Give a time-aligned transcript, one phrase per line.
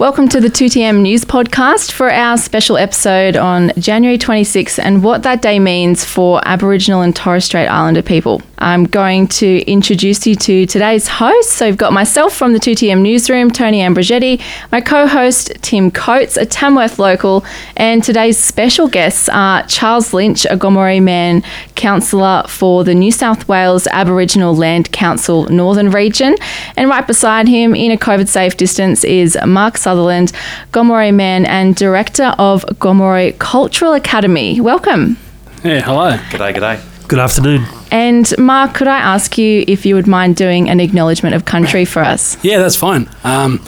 [0.00, 5.24] Welcome to the 2TM News Podcast for our special episode on January 26 and what
[5.24, 8.40] that day means for Aboriginal and Torres Strait Islander people.
[8.60, 11.52] I'm going to introduce you to today's hosts.
[11.52, 16.36] So, we've got myself from the 2TM Newsroom, Toni Ambrogetti, my co host, Tim Coates,
[16.36, 17.44] a Tamworth local,
[17.76, 21.42] and today's special guests are Charles Lynch, a Gomeroi man
[21.74, 26.36] councillor for the New South Wales Aboriginal Land Council Northern Region.
[26.76, 30.32] And right beside him, in a COVID safe distance, is Marc Sutherland,
[30.72, 34.60] Gomeroi man and director of Gomeroi Cultural Academy.
[34.60, 35.16] Welcome.
[35.64, 36.16] Yeah, hello.
[36.30, 36.99] G'day, g'day.
[37.10, 37.66] Good afternoon.
[37.90, 41.84] And Marc, could I ask you if you would mind doing an acknowledgement of country
[41.84, 42.36] for us?
[42.44, 43.10] Yeah, that's fine.
[43.24, 43.60] Um,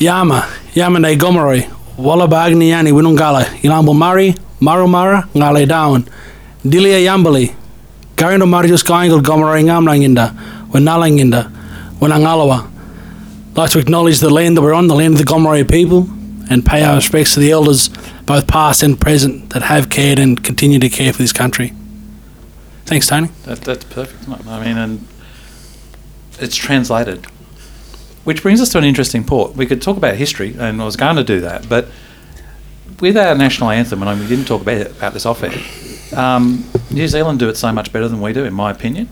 [0.00, 6.02] Yama, Yama ne Gomeroi, Walla Bagni Yani Winungala, Ilambo Mari, Marumara, Ngale Down,
[6.64, 7.54] Dilia Yambali,
[8.16, 10.30] Garindo Marius Kaingal Gomeroi Ngamlanginda,
[10.70, 11.52] Winalanginda,
[12.00, 12.68] Winangalawa.
[13.52, 16.08] I'd like to acknowledge the land that we're on, the land of the Gomeroi people,
[16.50, 17.86] and pay our respects to the elders,
[18.26, 21.72] both past and present, that have cared and continue to care for this country.
[22.84, 23.28] Thanks, Toni.
[23.44, 24.28] That, that's perfect.
[24.28, 25.08] I mean, and
[26.38, 27.26] it's translated.
[28.24, 29.56] Which brings us to an interesting point.
[29.56, 31.88] We could talk about history, and I was going to do that, but
[33.00, 36.64] with our national anthem, and we didn't talk about, it, about this off air, um,
[36.90, 39.08] New Zealand do it so much better than we do, in my opinion.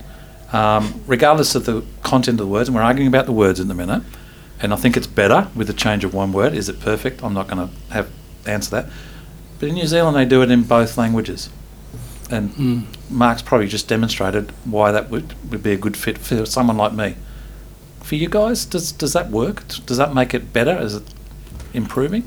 [0.52, 3.70] Um, regardless of the content of the words, and we're arguing about the words in
[3.70, 4.02] a minute,
[4.60, 6.52] and I think it's better with the change of one word.
[6.52, 7.24] Is it perfect?
[7.24, 8.10] I'm not going to have
[8.46, 8.92] answer that.
[9.58, 11.48] But in New Zealand, they do it in both languages,
[12.32, 12.82] and Mm.
[13.10, 16.92] Marc's probably just demonstrated why that would, would be a good fit for someone like
[16.92, 17.14] me.
[18.02, 19.62] For you guys, does does that work?
[19.86, 20.76] Does that make it better?
[20.78, 21.02] Is it
[21.74, 22.24] improving?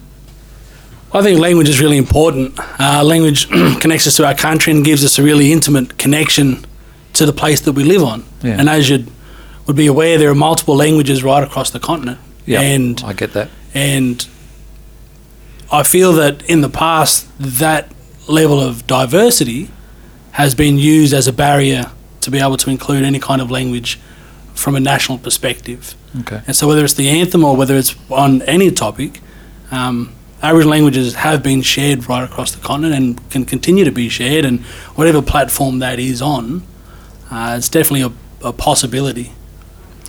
[1.13, 2.59] I think language is really important.
[2.79, 3.47] Uh, language
[3.81, 6.65] connects us to our country and gives us a really intimate connection
[7.13, 8.23] to the place that we live on.
[8.43, 8.57] Yeah.
[8.59, 9.05] And as you
[9.67, 12.19] would be aware, there are multiple languages right across the continent.
[12.45, 13.49] Yeah, And I get that.
[13.73, 14.27] and
[15.71, 17.91] I feel that in the past, that
[18.27, 19.69] level of diversity
[20.35, 21.89] has been used as a barrier
[22.19, 23.97] to be able to include any kind of language
[24.53, 25.95] from a national perspective.
[26.21, 26.41] Okay.
[26.45, 29.21] And so, whether it's the anthem or whether it's on any topic,
[29.71, 34.09] um, Aboriginal languages have been shared right across the continent and can continue to be
[34.09, 34.43] shared.
[34.43, 34.59] And
[34.97, 36.63] whatever platform that is on,
[37.31, 39.31] uh, it's definitely a, a possibility.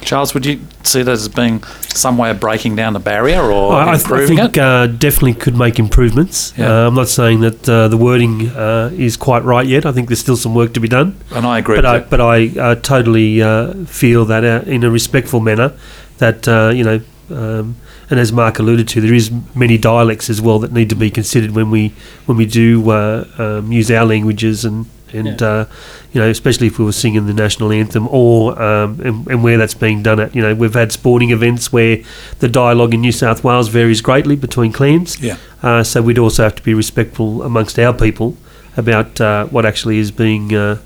[0.02, 3.72] Charles, would you see that as being some way of breaking down the barrier or
[3.72, 4.58] I, I th- I think it?
[4.58, 6.52] uh, definitely could make improvements.
[6.56, 6.70] Yeah.
[6.84, 9.84] Uh, I'm not saying that uh, the wording uh, is quite right yet.
[9.84, 11.16] I think there's still some work to be done.
[11.32, 14.84] And I agree But with I, but I uh, totally uh, feel that uh, in
[14.84, 15.72] a respectful manner,
[16.18, 17.76] that uh, you know, um,
[18.08, 21.10] and as Marc alluded to, there is many dialects as well that need to be
[21.10, 21.88] considered when we
[22.26, 25.46] when we do uh, um, use our languages and and Yeah.
[25.48, 25.64] uh,
[26.12, 29.56] you know, especially if we were singing the national anthem or um, and, and where
[29.58, 30.34] that's being done at.
[30.34, 31.98] You know, we've had sporting events where
[32.40, 35.20] the dialogue in New South Wales varies greatly between clans.
[35.22, 35.36] Yeah.
[35.62, 38.36] Uh, so we'd also have to be respectful amongst our people
[38.76, 40.78] about uh, what actually is being uh,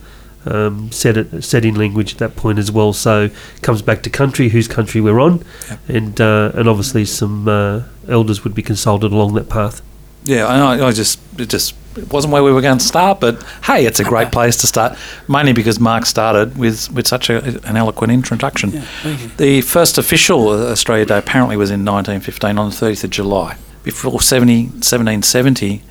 [0.47, 2.93] um, said at, said in language at that point as well.
[2.93, 5.79] So it comes back to country, whose country we're on, Yep.
[5.89, 9.83] and uh, and obviously some uh, elders would be consulted along that path.
[10.25, 13.43] Yeah, I, I just it just it wasn't where we were going to start, but
[13.65, 14.97] hey, it's a great place to start.
[15.29, 18.71] Mainly because Marc started with with such a, an eloquent introduction.
[18.73, 19.29] Yeah, thank you.
[19.37, 23.57] The first official Australia Day apparently was in 1915 on the 30th of July.
[23.83, 25.83] Before 70, 1770,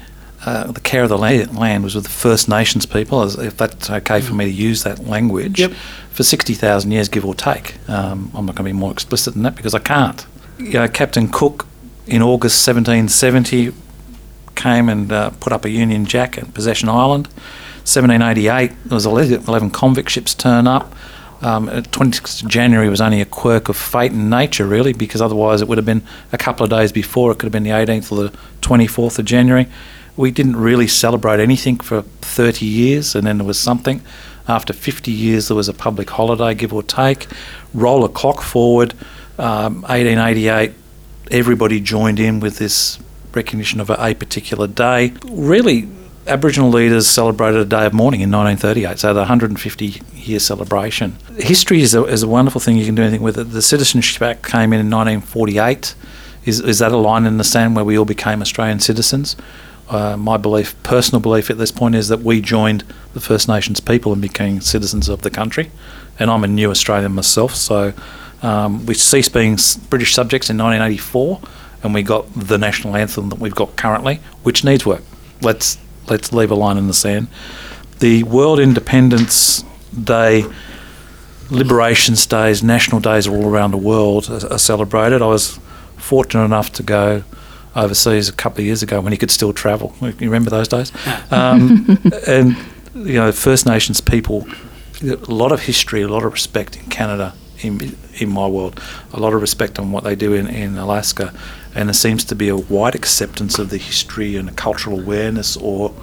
[0.45, 4.21] uh, the care of the land, was with the First Nations people, if that's okay
[4.21, 5.71] for me to use that language, Yep.
[6.11, 7.75] for 60,000 years, give or take.
[7.89, 10.23] Um, I'm not going to be more explicit than that because I can't.
[10.59, 11.65] You know, Captain Cook
[12.05, 13.73] in August 1770
[14.59, 17.27] came and uh, put up a Union Jack at Possession Island.
[17.87, 20.93] 1788, there was 11 11 convict ships turn up.
[21.41, 25.21] Um, uh, 26th of January was only a quirk of fate and nature, really, because
[25.21, 26.03] otherwise it would have been
[26.33, 27.31] a couple of days before.
[27.31, 29.67] It could have been the 18th or the 24th of January.
[30.17, 34.01] We didn't really celebrate anything for 30 years, and then there was something.
[34.49, 37.27] After 50 years, there was a public holiday, give or take.
[37.73, 38.93] Roll a clock forward,
[39.37, 40.73] um, 1888,
[41.31, 42.99] everybody joined in with this
[43.33, 45.13] recognition of a, particular day.
[45.25, 45.87] Really,
[46.27, 51.17] Aboriginal leaders celebrated a day of mourning in 1938, so the 150 year celebration.
[51.37, 53.45] History is a, is a wonderful thing, you can do anything with it.
[53.45, 55.95] The Citizenship Act came in in 1948.
[56.45, 59.35] Is, is that a line in the sand where we all became Australian citizens?
[59.89, 62.83] Uh, my belief, personal belief at this point, is that we joined
[63.13, 65.71] the First Nations people and became citizens of the country.
[66.19, 67.93] And I'm a new Australian myself, so
[68.41, 69.57] um, we ceased being
[69.89, 71.41] British subjects in 1984,
[71.83, 75.03] and we got the national anthem that we've got currently, which needs work.
[75.41, 75.77] Let's
[76.07, 77.27] let's leave a line in the sand.
[77.99, 79.63] The World Independence
[80.01, 80.45] Day,
[81.49, 85.21] Liberation Days, national days all around the world are, are celebrated.
[85.21, 85.59] I was
[85.97, 87.23] fortunate enough to go
[87.75, 89.95] overseas a couple of years ago when he could still travel.
[90.01, 90.91] You remember those days?
[91.31, 92.57] Um, and
[92.95, 94.47] you know, First Nations people,
[95.03, 98.79] a lot of history, a lot of respect in Canada, in in my world,
[99.13, 101.33] a lot of respect on what they do in, in Alaska,
[101.75, 105.57] and there seems to be a wide acceptance of the history and a cultural awareness,
[105.57, 105.93] or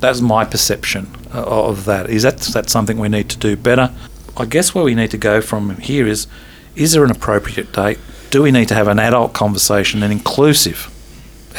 [0.00, 2.10] that's my perception uh, of that.
[2.10, 3.90] Is that that something we need to do better?
[4.36, 6.26] I guess where we need to go from here is:
[6.74, 7.98] is there an appropriate date?
[8.30, 10.90] Do we need to have an adult conversation, an inclusive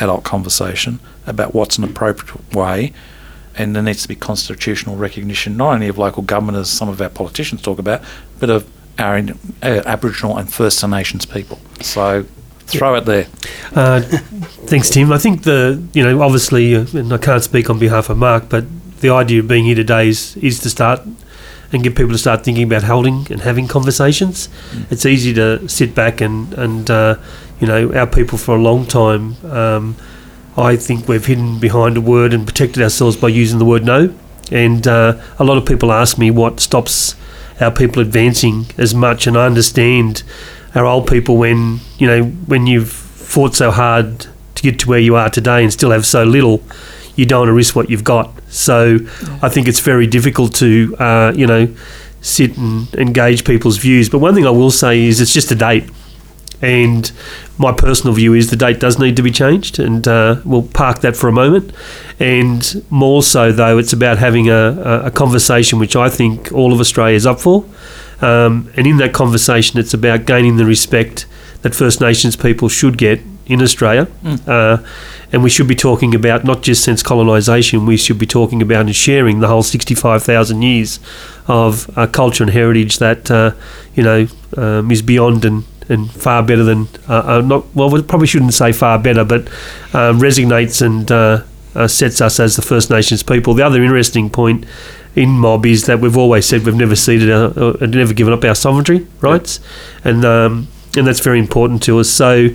[0.02, 2.92] adult conversation about what's an appropriate way?
[3.58, 7.02] And there needs to be constitutional recognition, not only of local government, as some of
[7.02, 8.02] our politicians talk about,
[8.40, 11.60] but of our in, uh, Aboriginal and First Nations people.
[11.82, 12.26] So
[12.68, 13.28] throw it there.
[13.74, 15.12] Uh, thanks, Tim.
[15.12, 18.50] I think the you know obviously, uh, and I can't speak on behalf of Marc,
[18.50, 18.66] but
[19.02, 21.02] the idea of being here today is is to start
[21.72, 24.48] and get people to start thinking about holding and having conversations.
[24.72, 24.92] Mm.
[24.92, 27.16] It's easy to sit back and and uh,
[27.60, 29.36] you know our people for a long time.
[29.46, 29.96] Um,
[30.58, 34.14] I think we've hidden behind a word and protected ourselves by using the word no.
[34.52, 37.16] And uh, a lot of people ask me what stops
[37.60, 39.28] our people advancing as much.
[39.28, 40.24] And I understand
[40.74, 45.00] our old people when you know when you've fought so hard to get to where
[45.00, 46.62] you are today and still have so little,
[47.16, 48.32] you don't want to risk what you've got.
[48.50, 48.98] So
[49.42, 51.74] I think it's very difficult to uh, you know
[52.22, 54.10] sit and engage people's views.
[54.10, 55.90] But one thing I will say is it's just a date.
[56.66, 57.12] And
[57.60, 61.02] my personal view is the date does need to be changed, and uh, we'll park
[61.02, 61.72] that for a moment.
[62.20, 66.80] And more so, though, it's about having a, a, conversation which I think all of
[66.80, 67.66] Australia is up for.
[68.20, 71.28] Um, and in that conversation, it's about gaining the respect
[71.62, 74.08] that First Nations people should get in Australia.
[74.48, 74.78] Uh,
[75.32, 78.88] and we should be talking about not just since colonisation, we should be talking about
[78.88, 81.00] and sharing the whole 65,000 years
[81.48, 83.52] of uh, culture and heritage that, uh,
[83.94, 84.28] you know,
[84.58, 88.54] um, is beyond and, and far better than, uh, uh, not well, we probably shouldn't
[88.54, 89.48] say far better, but
[89.94, 91.44] um, resonates and uh,
[91.76, 93.54] uh, sets us as the First Nations people.
[93.54, 94.66] The other interesting point
[95.16, 98.44] in mob is that we've always said we've never ceded our, uh, never given up
[98.44, 99.60] our sovereignty rights,
[100.04, 100.68] and um,
[100.98, 102.10] and that's very important to us.
[102.10, 102.50] So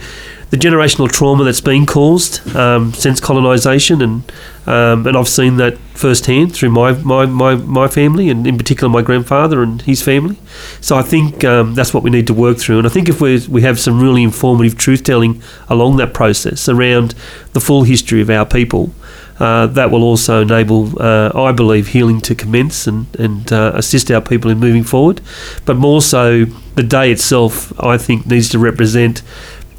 [0.51, 4.33] the generational trauma that's been caused um, since colonisation, and
[4.71, 8.89] um, and I've seen that firsthand through my, my, my, my family, and in particular
[8.89, 10.37] my grandfather and his family.
[10.81, 13.21] So I think um, that's what we need to work through, and I think if
[13.21, 17.17] we we have some really informative truth telling along that process around
[17.53, 18.93] the full history of our people.
[19.41, 24.11] Uh, that will also enable, uh, I believe, healing to commence and, and uh, assist
[24.11, 25.23] our people in moving forward.
[25.65, 26.45] But more so,
[26.75, 29.23] the day itself, I think, needs to represent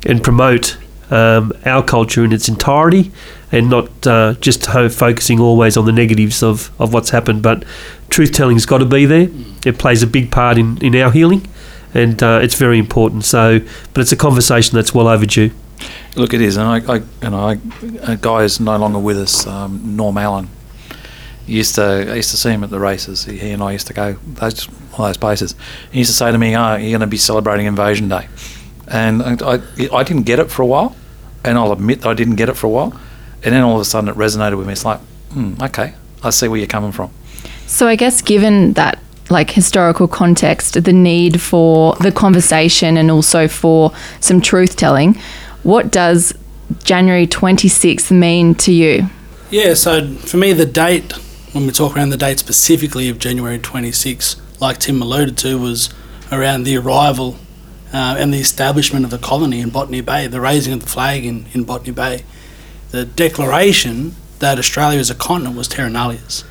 [0.04, 0.78] and promote
[1.12, 3.12] um, our culture in its entirety
[3.52, 7.44] and not uh, just ho- focusing always on the negatives of, of what's happened.
[7.44, 7.66] But
[8.10, 9.28] truth telling's got to be there.
[9.66, 11.48] It plays a big part in, in our healing
[11.94, 13.26] and uh, it's very important.
[13.26, 13.60] So,
[13.94, 15.52] but it's a conversation that's well overdue.
[16.16, 17.58] Look, it is, and I, I and I,
[18.12, 19.48] a guy is no longer with us.
[19.48, 20.50] Um, Norm Allen.
[21.48, 21.82] Used to,
[22.12, 23.26] I used to see him at the races.
[23.26, 25.56] He, he and I used to go those all those places.
[25.92, 28.28] He used to say to me, "Oh, you're going to be celebrating Invasion Day,"
[28.88, 29.62] and I, I,
[29.92, 30.96] I didn't get it for a while,
[31.44, 33.00] and I'll admit that I didn't get it for a while,
[33.44, 34.74] and then all of a sudden it resonated with me.
[34.74, 35.00] It's like,
[35.34, 37.12] hmm, okay, I see where you're coming from.
[37.68, 39.00] So I guess given that
[39.30, 45.16] like historical context, the need for the conversation and also for some truth telling,
[45.64, 46.34] what does
[46.84, 49.08] January 26th mean to you?
[49.50, 51.14] Yeah, so for me, the date,
[51.54, 55.90] when we talk around the date specifically of January 26, like Tim alluded to, was
[56.32, 57.38] around the arrival
[57.94, 61.26] uh, and the establishment of the colony in Botany Bay, the raising of the flag
[61.26, 62.24] in, in Botany Bay.
[62.92, 66.44] The declaration that Australia as a continent was terra nullius.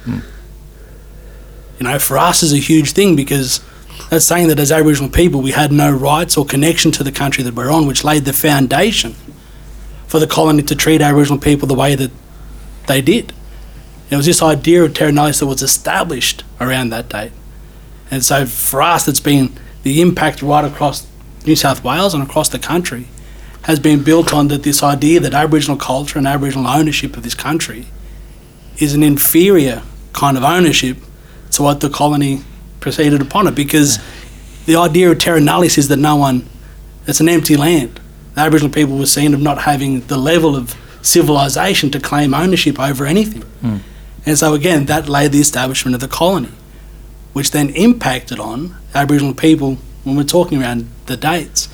[1.78, 3.60] You know, for us is a huge thing because
[4.10, 7.42] that's saying that as Aboriginal people we had no rights or connection to the country
[7.44, 9.14] that we're on, which laid the foundation
[10.06, 12.10] for the colony to treat Aboriginal people the way that
[12.86, 13.32] they did.
[14.10, 17.32] It was this idea of terra nullius that was established around that date.
[18.10, 21.06] And so for us, it's been the impact right across
[21.46, 23.06] New South Wales and across the country
[23.62, 27.34] has been built on that this idea that Aboriginal culture and Aboriginal ownership of this
[27.34, 27.86] country
[28.78, 29.82] is an inferior
[30.12, 30.96] kind of ownership
[31.52, 32.42] to what the colony
[32.80, 33.98] proceeded upon it because
[34.66, 36.48] the idea of terra nullius is that no one,
[37.06, 38.00] it's an empty land.
[38.34, 42.78] The Aboriginal people were seen of not having the level of civilization to claim ownership
[42.78, 43.42] over anything.
[43.42, 43.78] Hmm.
[44.24, 46.50] And so again, that laid the establishment of the colony,
[47.32, 51.68] which then impacted on Aboriginal people when we're talking around the dates.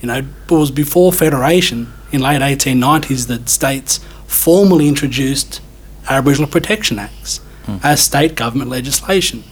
[0.00, 5.60] You know, it was before Federation in late 1890s that states formally introduced
[6.08, 7.40] Aboriginal Protection Acts
[7.82, 9.42] as state government legislation.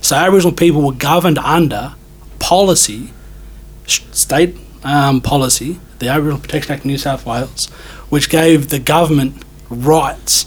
[0.00, 1.94] So Aboriginal people were governed under
[2.38, 3.10] policy,
[3.86, 7.68] state um, policy the Aboriginal Protection Act of New South Wales,
[8.08, 10.46] which gave the government rights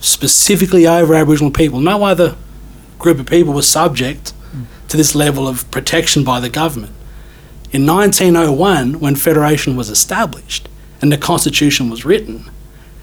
[0.00, 1.80] specifically over Aboriginal people.
[1.80, 2.36] No other
[2.98, 4.32] group of people was subject
[4.88, 6.92] to this level of protection by the government.
[7.70, 10.68] In 1901, when Federation was established
[11.00, 12.50] and the Constitution was written,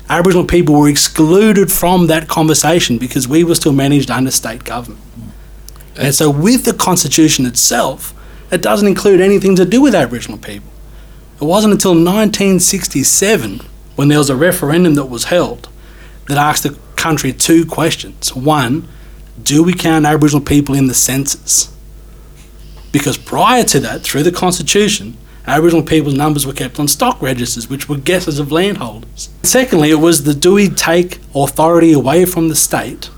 [0.10, 5.02] Aboriginal people were excluded from that conversation because we were still managed under state government.
[5.98, 8.14] And so, with the Constitution itself,
[8.52, 10.70] it doesn't include anything to do with Aboriginal people.
[11.42, 13.62] It wasn't until 1967,
[13.96, 15.70] when there was a referendum that was held,
[16.28, 18.36] that asked the country two questions.
[18.36, 18.88] One,
[19.42, 21.75] do we count Aboriginal people in the census?
[22.96, 27.70] Because prior to that, through the Constitution, Aboriginal people's numbers were kept on stock registers,
[27.70, 29.28] which were guesses of landholders.
[29.44, 33.10] Secondly, it was the do we take authority away from the state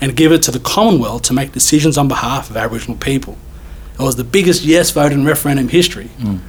[0.00, 3.36] and give it to the Commonwealth to make decisions on behalf of Aboriginal people?
[4.00, 6.08] It was the biggest yes vote in referendum history.
[6.16, 6.40] Mm.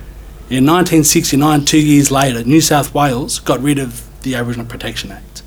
[0.49, 5.43] In 1969, two years later, New South Wales got rid of the Aboriginal Protection Act.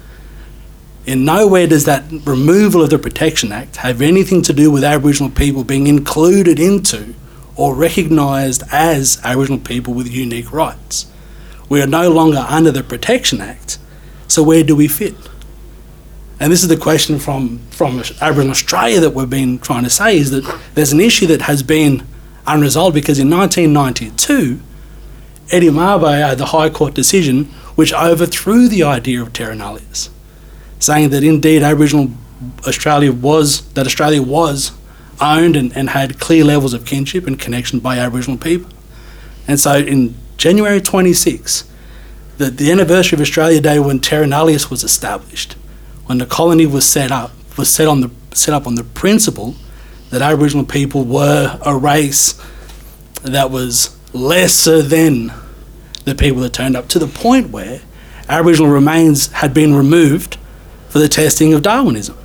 [1.04, 5.30] In nowhere does that removal of the Protection Act have anything to do with Aboriginal
[5.30, 7.14] people being included into
[7.56, 11.06] or recognised as Aboriginal people with unique rights.
[11.68, 13.78] We are no longer under the Protection Act,
[14.28, 15.14] so where do we fit?
[16.38, 20.16] And this is the question from, from Aboriginal Australia that we've been trying to say
[20.16, 22.06] is that there's an issue that has been
[22.46, 24.60] unresolved because in 1992,
[25.50, 27.44] Eddie Mabo had the High Court decision
[27.74, 30.10] which overthrew the idea of terra nullius,
[30.82, 32.10] saying that indeed Aboriginal
[32.66, 34.72] Australia was, that Australia was
[35.20, 38.70] owned and, and had clear levels of kinship and connection by Aboriginal people.
[39.46, 41.68] And so in January 26,
[42.38, 45.52] the, the anniversary of Australia Day when terra nullius was established,
[46.06, 49.54] when the colony was set up, was set on the set up on the principle
[50.10, 52.40] that Aboriginal people were a race
[53.22, 55.32] that was lesser than
[56.04, 57.82] the people that turned up, to the point where
[58.28, 60.38] Aboriginal remains had been removed
[60.92, 62.16] for the testing of Darwinism.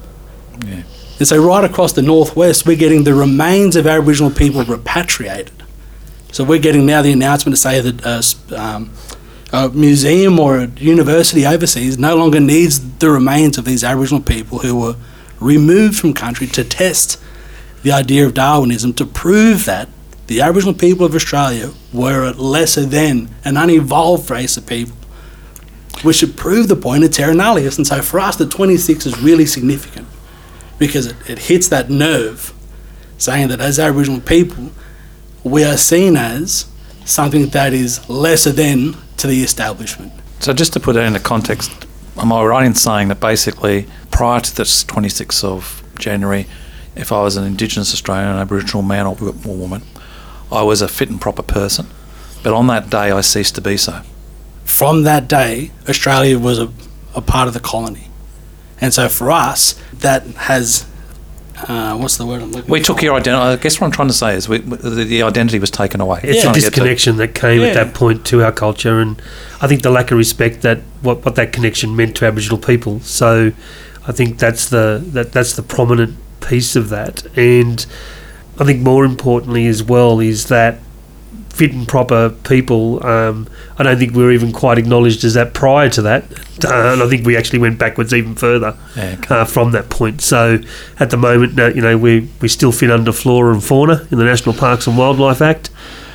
[0.66, 0.84] Yeah.
[1.20, 5.54] And so, right across the northwest, we're getting the remains of Aboriginal people repatriated.
[6.32, 8.92] So, we're getting now the announcement to say that a, s- um,
[9.54, 14.60] a museum or a university overseas no longer needs the remains of these Aboriginal people
[14.60, 14.96] who were
[15.40, 17.20] removed from country to test
[17.84, 19.88] the idea of Darwinism to prove that
[20.28, 24.96] the Aboriginal people of Australia were a lesser than an unevolved race of people.
[26.04, 27.78] Which should prove the point of terra nullius.
[27.78, 30.08] And so for us, the 26 is really significant
[30.78, 32.54] because it, it hits that nerve
[33.18, 34.72] saying that as Aboriginal people,
[35.44, 36.68] we are seen as
[37.06, 40.12] something that is lesser than to the establishment.
[40.40, 41.88] So just to put it into context,
[42.18, 46.46] am I right in saying that basically prior to this 26th of January,
[46.96, 49.84] if I was an Indigenous Australian, an Aboriginal man or woman,
[50.52, 51.88] I was a fit and proper person,
[52.44, 54.02] but on that day I ceased to be so.
[54.68, 56.72] From that day, Australia was a,
[57.16, 58.10] a part of the colony.
[58.80, 60.86] And so for us, that has,
[61.68, 62.86] uh, what's the word I'm looking We for?
[62.88, 63.32] took your identity.
[63.42, 66.20] I guess what I'm trying to say is we, the, the identity was taken away.
[66.22, 66.40] It's Yeah.
[66.40, 67.68] a Trying to disconnection that came Yeah.
[67.70, 69.20] at that point to our culture, and
[69.62, 73.00] I think the lack of respect that what, what that connection meant to Aboriginal people.
[73.00, 73.54] So,
[74.06, 77.84] I think that's the that that's the prominent piece of that, and
[78.60, 80.80] I think more importantly as well is that
[81.58, 83.06] fit and proper people.
[83.06, 83.48] Um,
[83.80, 86.24] I don't think we were even quite acknowledged as that prior to that,
[86.64, 89.36] uh, and I think we actually went backwards even further Yeah, okay.
[89.36, 90.22] uh, from that point.
[90.22, 90.60] So
[91.00, 94.18] at the moment, uh, you know, we, we still fit under flora and fauna in
[94.20, 95.70] the National Parks and Wildlife Act.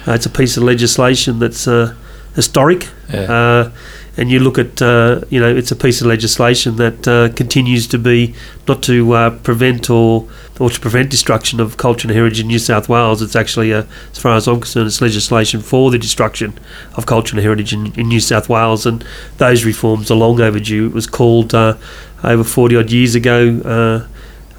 [0.06, 1.94] Uh, it's a piece of legislation that's uh,
[2.34, 2.88] historic.
[3.12, 3.20] Yeah.
[3.32, 3.72] Uh,
[4.16, 7.86] and you look at, uh, you know, it's a piece of legislation that uh, continues
[7.88, 8.34] to be
[8.68, 10.28] not to uh, prevent or
[10.62, 13.20] or to prevent destruction of culture and heritage in New South Wales.
[13.20, 16.56] It's actually, uh, as far as I'm concerned, it's legislation for the destruction
[16.94, 19.04] of culture and heritage in, in New South Wales, and
[19.38, 20.86] those reforms are long overdue.
[20.86, 21.76] It was called uh,
[22.22, 24.06] over 40 odd years ago uh,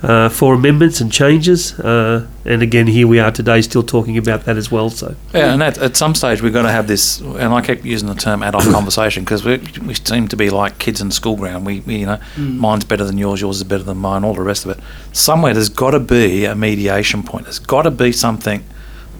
[0.03, 4.43] uh, for amendments and changes, uh, and again, here we are today still talking about
[4.43, 4.89] that as well.
[4.89, 7.86] So, Yeah, and at, at some stage we're going to have this, and I keep
[7.86, 11.38] using the term adult conversation because we, we seem to be like kids in school
[11.38, 11.65] ground.
[11.65, 14.41] We, we, you know, mine's better than yours, yours is better than mine, all the
[14.41, 14.83] rest of it.
[15.13, 17.45] Somewhere there's got to be a mediation point.
[17.45, 18.63] There's got to be something.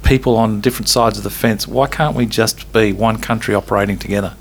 [0.04, 1.66] People on different sides of the fence.
[1.66, 4.36] Why can't we just be one country operating together?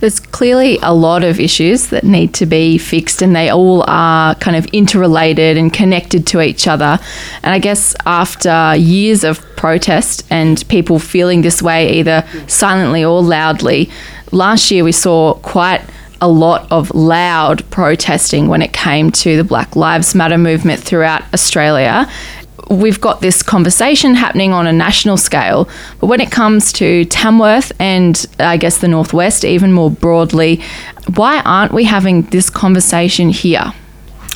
[0.00, 4.34] There's clearly a lot of issues that need to be fixed, and they all are
[4.36, 6.98] kind of interrelated and connected to each other.
[7.42, 13.22] And I guess after years of protest and people feeling this way, either silently or
[13.22, 13.90] loudly,
[14.32, 15.82] last year we saw quite
[16.20, 21.22] a lot of loud protesting when it came to the Black Lives Matter movement throughout
[21.34, 22.10] Australia.
[22.68, 25.68] We've got this conversation happening on a national scale,
[26.00, 30.60] but when it comes to Tamworth and I guess the Northwest, even more broadly,
[31.14, 33.72] why aren't we having this conversation here?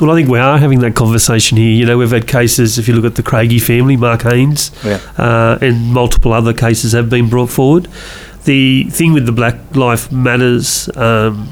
[0.00, 1.72] Well, I think we are having that conversation here.
[1.72, 4.99] You know, we've had cases, if you look at the Craigie family, Mark Haynes, Yeah.
[5.18, 7.87] uh, and multiple other cases have been brought forward.
[8.44, 11.49] The thing with the Black Life Matters um,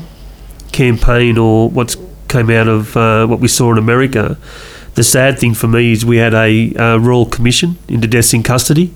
[0.73, 1.97] campaign or what's
[2.28, 4.38] came out of uh, what we saw in America,
[4.99, 8.43] the sad thing for me is we had a uh, Royal Commission into deaths in
[8.43, 8.93] custody,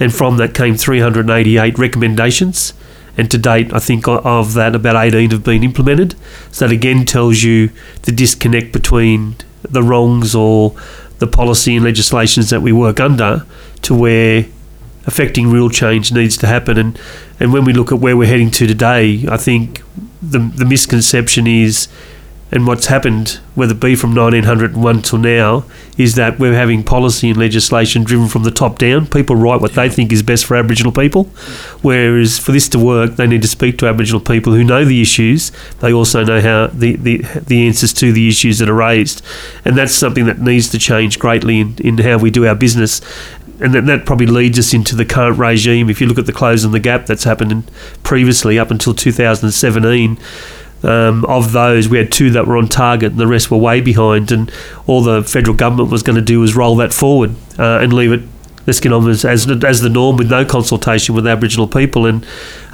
[0.00, 2.72] and from that came 388 recommendations.
[3.18, 6.14] And to date, I think of that, about 18 have been implemented.
[6.50, 7.68] So that again tells you
[8.04, 10.74] the disconnect between the wrongs or
[11.18, 13.44] the policy and legislations that we work under
[13.82, 14.46] to where
[15.04, 16.78] affecting real change needs to happen.
[16.78, 16.98] And,
[17.38, 19.82] and when we look at where we're heading to today, I think
[20.22, 21.88] the, the misconception is,
[22.52, 25.64] and what's happened, whether it be from 1901 till now,
[25.96, 29.06] is that we're having policy and legislation driven from the top down.
[29.06, 31.24] People write what they think is best for Aboriginal people,
[31.80, 35.00] whereas for this to work, they need to speak to Aboriginal people who know the
[35.00, 35.50] issues.
[35.80, 39.24] They also know how the, the, the answers to the issues that are raised,
[39.64, 43.00] and that's something that needs to change greatly in, in how we do our business.
[43.60, 45.88] And that, that probably leads us into the current regime.
[45.88, 47.70] If you look at the close in the gap that's happened
[48.02, 50.18] previously up until 2017,
[50.82, 53.80] um, of those, we had two that were on target, and the rest were way
[53.80, 54.32] behind.
[54.32, 54.50] And
[54.86, 58.12] all the federal government was going to do was roll that forward uh, and leave
[58.12, 58.22] it.
[58.64, 62.24] Let's get on as, as as the norm with no consultation with Aboriginal people, and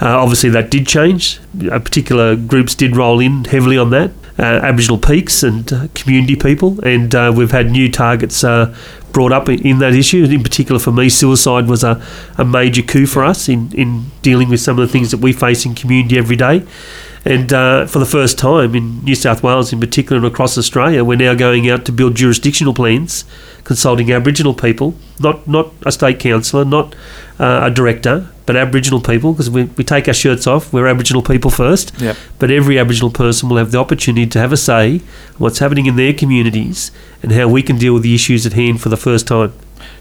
[0.02, 1.40] uh, obviously that did change.
[1.70, 4.10] Uh, particular groups did roll in heavily on that.
[4.38, 8.42] Uh, Aboriginal peaks and uh, community people, and uh, we've had new targets
[9.12, 10.24] brought up in, in that issue.
[10.24, 12.00] In particular, for me, suicide was a,
[12.36, 15.32] a major coup for us in, in dealing with some of the things that we
[15.32, 16.64] face in community every day.
[17.28, 21.04] And uh, for the first time in New South Wales, in particular, and across Australia,
[21.04, 23.26] we're now going out to build jurisdictional plans,
[23.64, 26.94] consulting Aboriginal people, not not a state councillor, not
[27.38, 30.72] uh, a director, but Aboriginal people, because we, we take our shirts off.
[30.72, 31.92] We're Aboriginal people first.
[32.00, 32.16] Yep.
[32.38, 35.02] But every Aboriginal person will have the opportunity to have a say in
[35.36, 36.90] what's happening in their communities
[37.22, 39.52] and how we can deal with the issues at hand for the first time.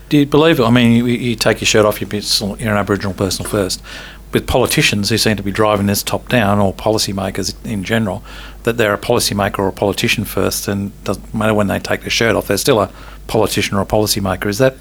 [0.08, 0.64] Do you believe it?
[0.64, 3.84] I mean, you, you take your shirt off, you're, you're an Aboriginal person first.
[4.34, 8.24] With politicians who seem to be driving this top down, or policymakers in general,
[8.64, 12.10] that they're a policymaker or a politician first, and doesn't matter when they take their
[12.10, 12.92] shirt off, they're still a
[13.28, 14.48] politician or a policymaker.
[14.48, 14.76] Is that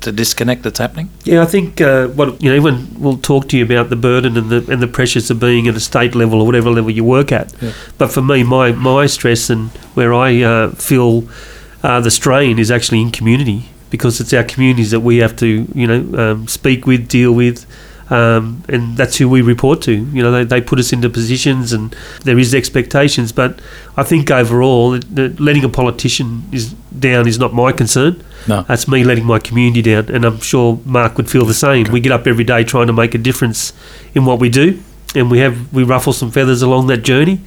[0.00, 1.10] the disconnect that's happening?
[1.24, 4.36] Yeah, I think uh, what you know, everyone will talk to you about the burden
[4.36, 7.04] and the and the pressures of being at a state level or whatever level you
[7.04, 7.52] work at.
[7.60, 7.72] Yeah.
[7.98, 11.28] But for me, my my stress and where I uh, feel
[11.82, 15.66] uh, the strain is actually in community because it's our communities that we have to
[15.74, 17.66] you know um, speak with, deal with.
[18.08, 19.92] Um, and that's who we report to.
[19.92, 23.32] You know, they, they put us into positions, and there is expectations.
[23.32, 23.60] But
[23.96, 28.22] I think overall, it- letting a politician is down is not my concern.
[28.46, 28.62] No.
[28.62, 31.90] That's me letting my community down, and I'm sure Marc would feel the same.
[31.90, 33.72] We get up every day trying to make a difference
[34.14, 34.80] in what we do,
[35.16, 37.40] and we have we ruffle some feathers along that journey.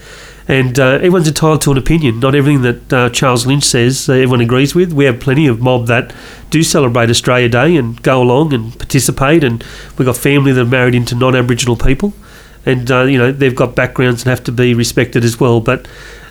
[0.49, 2.19] And uh, everyone's entitled to an opinion.
[2.19, 4.91] Not everything that uh, Charles Lynch says uh, everyone agrees with.
[4.91, 6.11] We have plenty of mob that
[6.49, 9.43] do celebrate Australia Day and go along and participate.
[9.43, 9.63] And
[9.95, 12.13] we've got family that are married into non-Aboriginal people,
[12.65, 15.61] and uh, you know they've got backgrounds and have to be respected as well.
[15.61, 15.87] But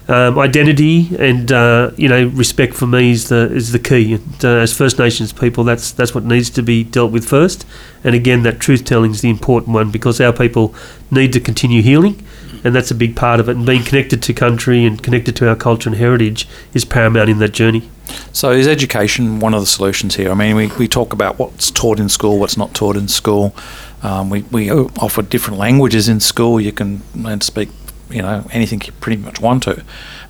[0.08, 4.14] um, identity and uh, you know respect for me is the is the key.
[4.14, 7.64] And, uh, as First Nations people, that's that's what needs to be dealt with first.
[8.02, 10.74] And again, that truth telling is the important one because our people
[11.10, 12.26] need to continue healing,
[12.64, 13.56] and that's a big part of it.
[13.56, 17.38] And being connected to country and connected to our culture and heritage is paramount in
[17.38, 17.90] that journey.
[18.32, 20.30] So is education one of the solutions here?
[20.30, 23.54] I mean, we, we talk about what's taught in school, what's not taught in school.
[24.02, 26.60] Um, we, we offer different languages in school.
[26.60, 27.68] You can learn to speak,
[28.08, 29.84] you know, anything you pretty much want to.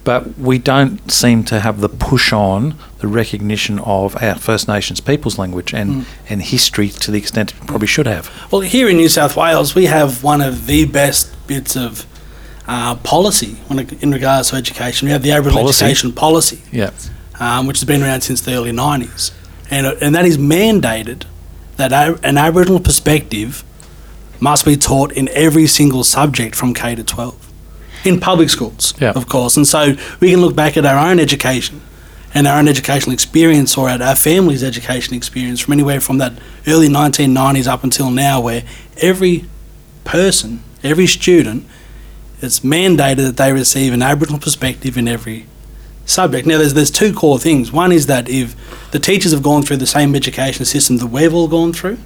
[0.05, 5.01] But we don't seem to have the push on the recognition of our First Nations
[5.01, 8.31] people's language and, and history to the extent it probably should have.
[8.51, 12.07] Well, here in New South Wales, we have one of the best bits of
[12.69, 15.07] uh, policy when it, in regards to education.
[15.07, 15.85] We have the Aboriginal Policy?
[15.87, 16.91] Education Policy, Yeah.
[17.41, 19.33] um, which has been around since the early 90s.
[19.71, 21.25] And, uh, and that is mandated
[21.79, 23.65] that a, an Aboriginal perspective
[24.41, 27.35] must be taught in every single subject from K to 12
[28.05, 29.11] in public schools, Yeah.
[29.13, 29.57] of course.
[29.57, 31.81] And so we can look back at our own education
[32.35, 36.35] and our own educational experience or at our family's education experience from anywhere from that
[36.67, 38.63] early 1990s up until now, where
[39.01, 39.47] every
[40.05, 41.65] person, every student,
[42.41, 45.47] it's mandated that they receive an Aboriginal perspective in every
[46.07, 46.47] subject.
[46.47, 47.73] Now, there's there's two core things.
[47.73, 48.55] One is that if
[48.93, 51.99] the teachers have gone through the same education system that we've all gone through,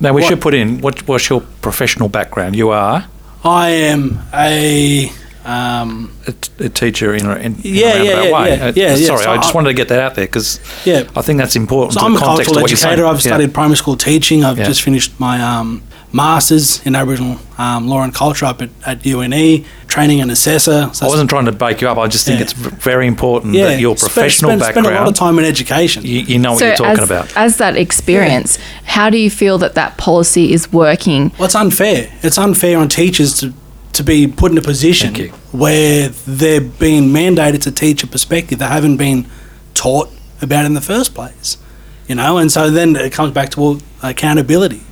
[0.00, 2.54] Now, we What- should put in what, what's your professional background?
[2.56, 3.06] You are?
[3.44, 5.10] I am a
[5.44, 8.48] Um, a, t- a teacher in a, in, in a roundabout yeah, yeah, way.
[8.58, 9.06] yeah, Uh, yeah, yeah.
[9.06, 11.04] Sorry, So I just I- wanted to get that out there because yeah.
[11.16, 11.94] I think that's important.
[11.94, 13.06] So I'm the a context cultural educator.
[13.06, 13.30] I've Yeah.
[13.32, 14.44] studied primary school teaching.
[14.44, 14.66] I've Yeah.
[14.66, 15.82] just finished my um,
[16.12, 20.88] masters in Aboriginal um, law and culture up at, at UNE, training an assessor.
[20.92, 21.98] So I wasn't trying to bake you up.
[21.98, 22.44] I just think Yeah.
[22.44, 25.38] it's very important yeah, that your spend- professional spend, background, Spend a lot of time
[25.38, 26.04] in education.
[26.04, 27.36] you, you know what so you're talking as, about.
[27.36, 31.30] as that experience, how do you feel that that policy is working?
[31.38, 32.10] Well, it's unfair.
[32.22, 33.52] It's unfair on teachers to,
[33.92, 35.14] to be put in a position
[35.52, 39.26] where they're being mandated to teach a perspective they haven't been
[39.74, 40.08] taught
[40.40, 41.58] about in the first place.
[42.06, 44.82] You know, and so then it comes back to well, accountability.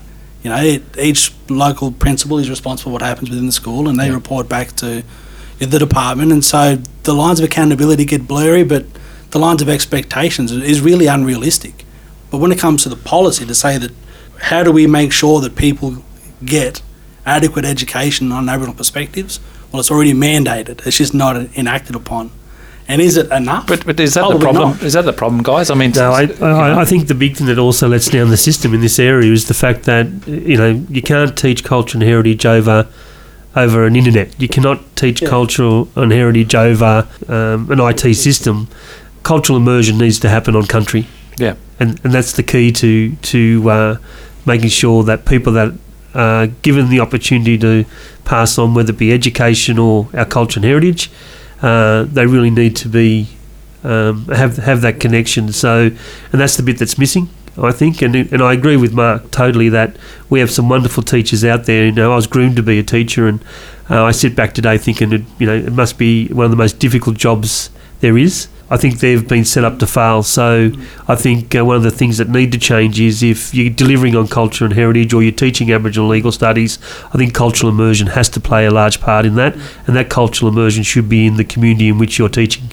[0.46, 3.98] You know, it, each local principal is responsible for what happens within the school, and
[3.98, 4.14] they Yeah.
[4.14, 5.02] report back to
[5.58, 6.30] the department.
[6.30, 8.84] And so the lines of accountability get blurry, but
[9.32, 11.84] the lines of expectations is really unrealistic.
[12.30, 13.90] But when it comes to the policy, to say that
[14.42, 15.96] how do we make sure that people
[16.44, 16.80] get
[17.24, 19.40] adequate education on Aboriginal perspectives?
[19.72, 20.86] Well, it's already mandated.
[20.86, 22.30] It's just not enacted upon.
[22.88, 23.66] And is it enough?
[23.66, 24.70] But, but is that the problem?
[24.70, 24.82] not.
[24.82, 25.70] Is that the problem, guys?
[25.70, 28.36] I mean, No, I, I, I think the big thing that also lets down the
[28.36, 32.02] system in this area is the fact that you know you can't teach culture and
[32.06, 32.86] heritage over
[33.56, 34.40] over an internet.
[34.40, 35.28] You cannot teach Yeah.
[35.30, 38.68] cultural and heritage over um, an IT system.
[39.22, 41.06] Cultural immersion needs to happen on country.
[41.38, 41.54] Yeah.
[41.80, 43.96] and and that's the key to to uh,
[44.46, 45.72] making sure that people that
[46.14, 47.84] are given the opportunity to
[48.24, 51.10] pass on, whether it be education or our culture and heritage,
[51.62, 53.28] uh, they really need to be
[53.84, 55.52] um, have have that connection.
[55.52, 55.90] So,
[56.32, 57.28] and that's the bit that's missing.
[57.58, 59.96] I think, and and I agree with Marc totally that
[60.28, 61.86] we have some wonderful teachers out there.
[61.86, 63.42] You know, I was groomed to be a teacher, and
[63.88, 66.56] uh, I sit back today thinking, it, you know, it must be one of the
[66.56, 68.48] most difficult jobs there is.
[68.68, 70.22] I think they've been set up to fail.
[70.22, 70.72] So
[71.06, 74.16] I think uh, one of the things that need to change is if you're delivering
[74.16, 76.78] on culture and heritage or you're teaching Aboriginal legal studies,
[77.12, 79.54] I think cultural immersion has to play a large part in that,
[79.86, 82.70] and that cultural immersion should be in the community in which you're teaching.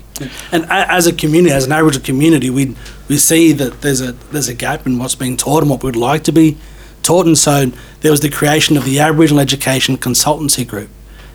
[0.52, 2.76] And as a community, as an Aboriginal community, we
[3.08, 5.96] we see that there's a there's a gap in what's being taught and what we'd
[5.96, 6.58] like to be
[7.04, 7.26] taught.
[7.26, 10.90] And so there was the creation of the Aboriginal Education Consultancy Group,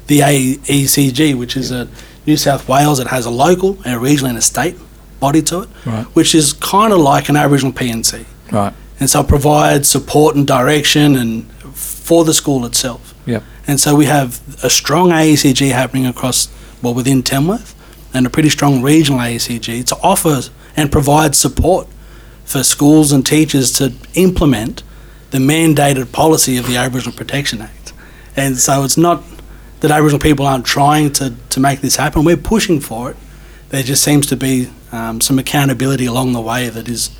[0.06, 1.88] the AECG, which is a
[2.28, 3.00] New South Wales.
[3.00, 4.76] It has a local, and a regional, and a state
[5.18, 6.04] body to it, Right.
[6.14, 8.24] which is kind of like an Aboriginal P&C.
[8.52, 8.72] right.
[9.00, 13.14] and so it provides support and direction and for the school itself.
[13.26, 13.42] Yep.
[13.66, 16.48] And so we have a strong AECG happening across
[16.82, 17.74] well within Tamworth,
[18.14, 20.40] and a pretty strong regional AECG to offer
[20.76, 21.86] and provide support
[22.44, 24.82] for schools and teachers to implement
[25.30, 27.92] the mandated policy of the Aboriginal Protection Act.
[28.36, 29.22] And so it's not
[29.80, 32.24] that Aboriginal people aren't trying to, to make this happen.
[32.24, 33.16] We're pushing for it.
[33.70, 37.10] There just seems to be um, some accountability along the way that is.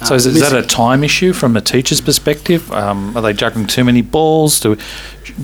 [0.00, 2.70] uh, So is, is that a time issue from a teacher's perspective?
[2.72, 4.60] Um, are they juggling too many balls?
[4.60, 4.76] Do,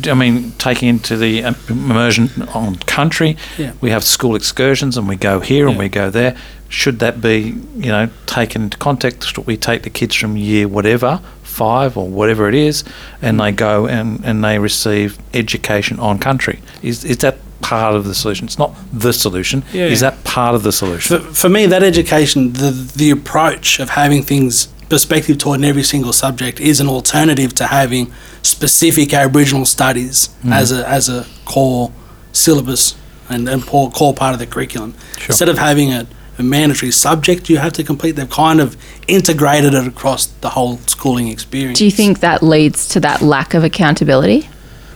[0.07, 3.73] I mean, taking into the immersion on country, Yeah.
[3.81, 6.37] we have school excursions and we go here and we go there.
[6.69, 9.29] Should that be, you know, taken into context?
[9.35, 11.21] Should we take the kids from year whatever,
[11.55, 12.85] five or whatever it is,
[13.23, 16.59] and they go and, and they receive education on country?
[16.83, 18.47] Is, is that part of the solution?
[18.47, 19.63] It's not the solution.
[19.73, 19.87] Yeah.
[19.87, 21.19] Is that part of the solution?
[21.19, 25.83] For, for me, that education, the the approach of having things perspective taught in every
[25.83, 28.13] single subject is an alternative to having
[28.43, 30.53] specific Aboriginal studies mm-hmm.
[30.53, 31.91] as a as a core
[32.33, 32.97] syllabus
[33.29, 34.93] and, and core, core part of the curriculum.
[35.17, 35.33] Sure.
[35.33, 36.07] Instead of having a, a
[36.43, 41.29] mandatory subject you have to complete, they've kind of integrated it across the whole schooling
[41.29, 41.79] experience.
[41.79, 44.49] Do you think that leads to that lack of accountability?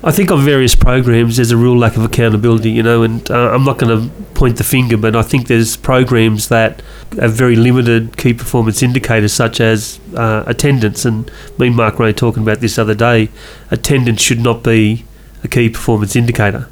[0.03, 3.51] I think on various programs there's a real lack of accountability, you know, and uh,
[3.51, 6.83] I'm not going to point the finger, but I think there's programs that
[7.19, 11.05] have very limited key performance indicators such as uh, attendance.
[11.05, 13.29] And me and Mark Ray talking about this other day.
[13.73, 15.05] Attendance should not be
[15.43, 16.69] a key performance indicator.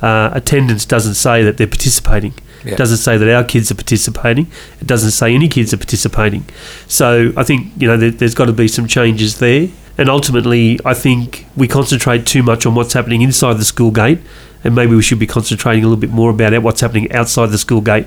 [0.00, 2.34] Uh, attendance doesn't say that they're participating.
[2.64, 2.72] Yeah.
[2.72, 4.46] It doesn't say that our kids are participating.
[4.80, 6.44] It doesn't say any kids are participating.
[6.86, 9.68] So I think you know there, there's got to be some changes there.
[9.98, 14.20] And ultimately, I think we concentrate too much on what's happening inside the school gate,
[14.64, 17.58] and maybe we should be concentrating a little bit more about what's happening outside the
[17.58, 18.06] school gate.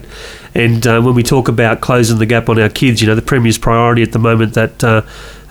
[0.53, 3.21] And uh, when we talk about closing the gap on our kids, you know, the
[3.21, 5.01] Premier's priority at the moment that uh,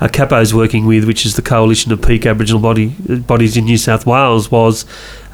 [0.00, 3.78] uh, CAPO's working with, which is the coalition of peak Aboriginal body, bodies in New
[3.78, 4.84] South Wales, was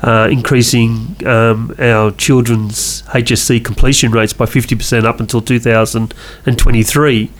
[0.02, 7.30] uh, increasing um, our children's HSC completion rates by 50% up until 2023.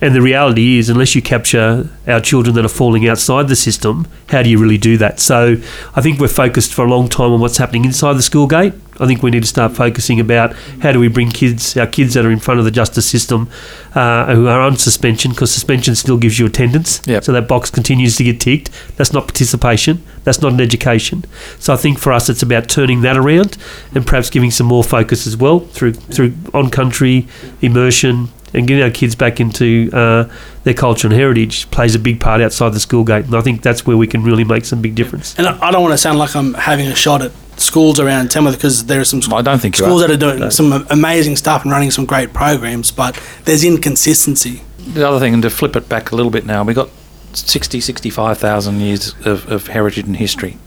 [0.00, 4.06] And the reality is, unless you capture our children that are falling outside the system,
[4.28, 5.20] how do you really do that?
[5.20, 5.56] So
[5.94, 8.74] I think we're focused for a long time on what's happening inside the school gate,
[9.00, 12.14] I think we need to start focusing about how do we bring kids, our kids
[12.14, 13.50] that are in front of the justice system,
[13.94, 17.02] uh, who are on suspension, because suspension still gives you attendance.
[17.06, 17.24] Yep.
[17.24, 18.70] So that box continues to get ticked.
[18.96, 20.02] That's not participation.
[20.22, 21.24] That's not an education.
[21.58, 23.56] So I think for us, it's about turning that around
[23.94, 27.26] and perhaps giving some more focus as well through through on country
[27.60, 30.30] immersion and getting our kids back into uh,
[30.62, 33.26] their culture and heritage plays a big part outside the school gate.
[33.26, 35.36] And I think that's where we can really make some big difference.
[35.36, 38.30] And I I don't want to sound like I'm having a shot at schools around
[38.30, 40.08] Tamworth because there are some I don't think schools are.
[40.08, 44.62] that are doing some amazing stuff and running some great programs, but there's inconsistency.
[44.78, 46.90] The other thing, and to flip it back a little bit now, we've got
[47.32, 50.58] 60, 65,000 years of, of heritage and history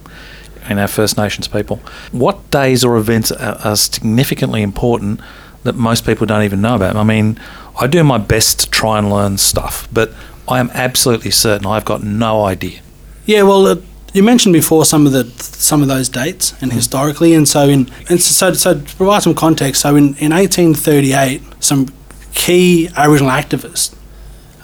[0.68, 1.80] in our First Nations people.
[2.12, 5.20] What days or events are, are significantly important
[5.62, 6.96] that most people don't even know about?
[6.96, 7.38] I mean,
[7.80, 10.12] I do my best to try and learn stuff, but
[10.48, 12.80] I am absolutely certain I've got no idea.
[13.26, 13.76] Yeah, well, uh,
[14.14, 17.88] you mentioned before some of the some of those dates and historically, and so in
[18.08, 21.92] and so, so to provide some context, so in, in 1838, some
[22.34, 23.94] key Aboriginal activists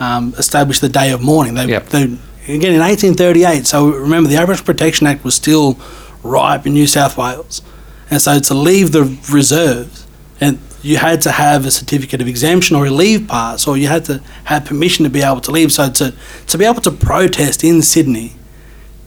[0.00, 1.54] um, established the Day of Mourning.
[1.54, 1.86] They, Yep.
[1.90, 2.02] they
[2.48, 3.66] again in 1838.
[3.66, 5.78] So remember, the Aboriginal Protection Act was still
[6.22, 7.62] ripe in New South Wales,
[8.10, 10.06] and so to leave the reserves,
[10.40, 13.88] and you had to have a certificate of exemption or a leave pass, or you
[13.88, 15.72] had to have permission to be able to leave.
[15.72, 16.14] So to
[16.46, 18.36] to be able to protest in Sydney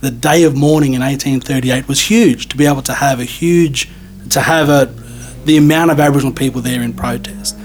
[0.01, 3.89] the day of mourning in 1838 was huge to be able to have a huge
[4.29, 4.85] to have a
[5.45, 7.57] the amount of aboriginal people there in protest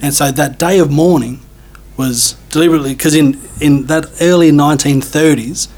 [0.00, 1.40] and so that day of mourning
[1.96, 5.68] was deliberately because in in that early 1930s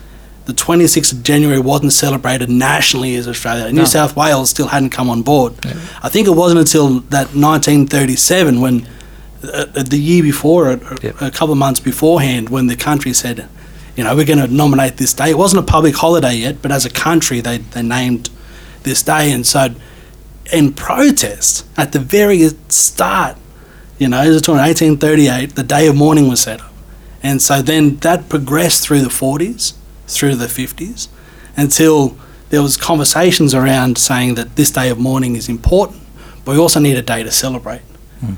[0.47, 3.67] the 26th of January wasn't celebrated nationally as Australia.
[3.73, 3.85] New No.
[3.85, 5.55] South Wales still hadn't come on board.
[6.03, 8.87] I think it wasn't until that 1937 when
[9.45, 11.21] uh, uh, the year before, a, a- Yep.
[11.23, 13.49] a couple of months beforehand, when the country said,
[13.97, 15.31] you know, we're going to nominate this day.
[15.31, 18.31] It wasn't a public holiday yet, but as a country, they, they named
[18.85, 19.31] this day.
[19.33, 19.75] And so,
[20.53, 23.37] in protest, at the very start,
[23.99, 26.73] you know, it was 1838, the day of mourning was set up.
[27.23, 29.75] And so then that progressed through the 40s,
[30.13, 31.09] through the 50s,
[31.57, 32.17] until
[32.51, 36.03] there was conversations around saying that this day of mourning is important,
[36.45, 37.83] but we also need a day to celebrate.
[38.21, 38.35] Hmm.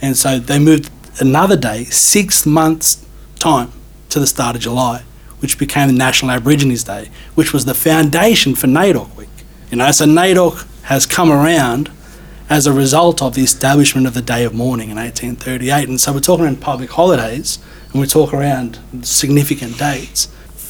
[0.00, 3.04] And so they moved another day, six months'
[3.38, 3.72] time,
[4.08, 5.02] to the start of July,
[5.40, 9.28] which became the National Aborigines Day, which was the foundation for NAIDOC Week.
[9.70, 11.90] You know, so NAIDOC has come around
[12.48, 15.88] as a result of the establishment of the Day of Mourning in 1838.
[15.88, 17.58] And so we're talking around public holidays
[17.92, 20.28] and we talk around significant dates.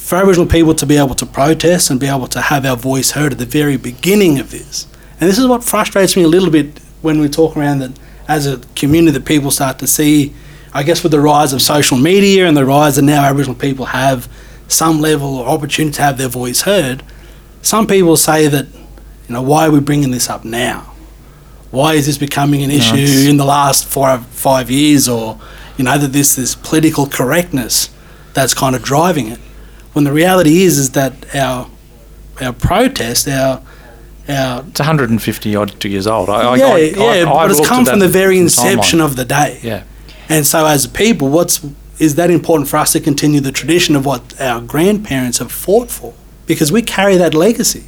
[0.09, 3.11] For Aboriginal people to be able to protest and be able to have our voice
[3.11, 4.87] heard at the very beginning of this.
[5.21, 7.91] And this is what frustrates me a little bit when we talk around that
[8.27, 10.33] as a community that people start to see,
[10.73, 13.85] I guess with the rise of social media and the rise that now Aboriginal people
[13.85, 14.27] have
[14.67, 17.03] some level of opportunity to have their voice heard,
[17.61, 18.65] some people say that,
[19.27, 20.91] you know, why are we bringing this up now?
[21.69, 25.37] Why is this becoming an issue it's- in the last five five years, or
[25.77, 27.91] you know that this this political correctness
[28.33, 29.39] that's kind of driving it?
[29.93, 31.69] When the reality is is that our
[32.41, 33.61] our protest, our
[34.29, 36.29] our It's 150 odd years old.
[36.29, 38.41] I, I, yeah, I, yeah, I, but I've it's come from the very timeline.
[38.41, 39.59] inception of the day.
[39.63, 39.83] Yeah.
[40.29, 41.65] And so, as a people, what's
[41.97, 45.91] is that important for us to continue the tradition of what our grandparents have fought
[45.91, 46.13] for?
[46.45, 47.83] Because we carry that legacy.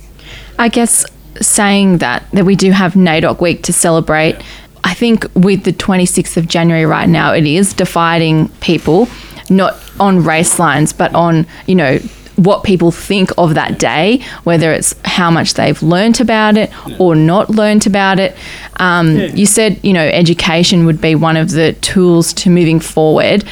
[0.59, 1.05] I guess
[1.39, 4.35] saying that that we do have NAIDOC week to celebrate.
[4.83, 9.07] I think with the 26th of January right now, it is dividing people,
[9.51, 11.99] not on race lines, but on you know
[12.37, 17.13] what people think of that day, whether it's how much they've learnt about it or
[17.15, 18.35] not learnt about it.
[18.77, 23.43] Um, You said you know education would be one of the tools to moving forward.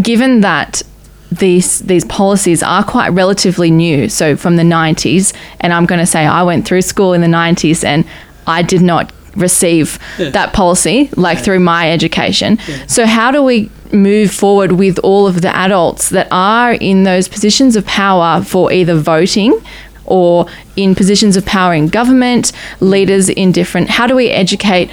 [0.00, 0.82] Given that
[1.30, 6.06] these these policies are quite relatively new, so from the 90s, and I'm going to
[6.06, 8.04] say I went through school in the 90s and
[8.46, 12.58] I did not receive that policy like through my education.
[12.86, 17.28] So how do we move forward with all of the adults that are in those
[17.28, 19.58] positions of power for either voting
[20.04, 24.90] or in positions of power in government, leaders in different how do we educate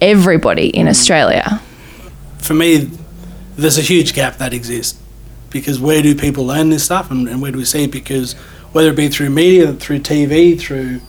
[0.00, 1.60] everybody in Australia?
[2.38, 2.90] For me,
[3.56, 5.00] there's a huge gap that exists
[5.50, 7.90] because where do people learn this stuff and, and where do we see it?
[7.90, 8.34] Because
[8.72, 11.00] whether it be through media, through TV, through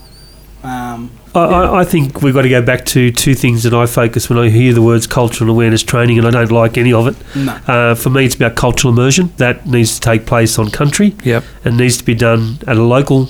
[0.64, 3.86] um, I, I, I think we've got to go back to two things that I
[3.86, 7.08] focus when I hear the words cultural awareness training, and I don't like any of
[7.08, 7.16] it.
[7.36, 7.54] no.
[7.68, 9.32] Uh, for me, it's about cultural immersion.
[9.38, 11.44] That needs to take place on country Yep.
[11.66, 13.30] and needs to be done at a local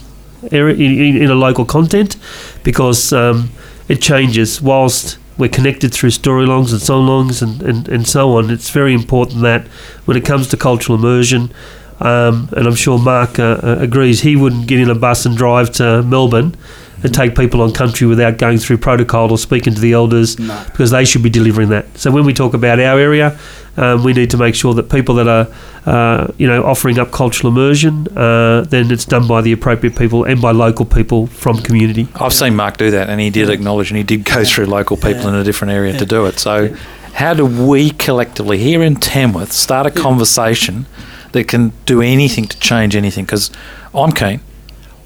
[0.52, 2.18] area in, in, in a local content
[2.64, 3.50] because um,
[3.88, 8.50] it changes whilst we're connected through storylines and songlines and, and, and so on.
[8.50, 9.68] It's very important that
[10.06, 11.52] when it comes to cultural immersion,
[12.00, 15.38] um, and I'm sure Marc uh, uh, agrees, he wouldn't get in a bus and
[15.38, 16.56] drive to Melbourne
[17.04, 20.62] and take people on country without going through protocol or speaking to the elders No.
[20.72, 21.86] because they should be delivering that.
[21.98, 23.38] So when we talk about our area,
[23.78, 25.48] um, we need to make sure that people that are,
[25.86, 30.26] uh, you know, offering up cultural immersion, uh, then it's done by the appropriate people
[30.26, 32.08] and by local people from community.
[32.16, 34.98] I've seen Marc do that, and he did acknowledge, and he did go through local
[34.98, 35.30] people Yeah.
[35.30, 36.00] in a different area Yeah.
[36.00, 36.38] to do it.
[36.40, 36.70] So,
[37.14, 40.86] how do we collectively here in Tamworth start a conversation
[41.32, 43.24] that can do anything to change anything?
[43.26, 43.52] Because
[43.96, 44.42] I'm keen.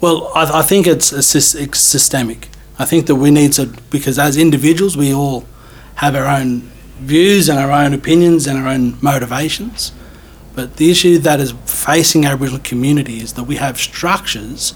[0.00, 2.48] Well, I, I think it's, it's systemic.
[2.78, 5.46] I think that we need to, because as individuals, we all
[5.96, 9.92] have our own views and our own opinions and our own motivations.
[10.54, 14.74] But the issue that is facing Aboriginal community is that we have structures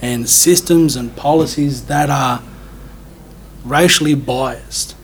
[0.00, 2.42] and systems and policies that are
[3.64, 4.96] racially biased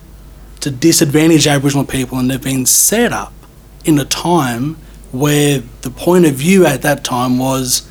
[0.61, 3.33] to disadvantage Aboriginal people, and they've been set up
[3.85, 4.75] in a time
[5.13, 7.88] where the point of view at that time was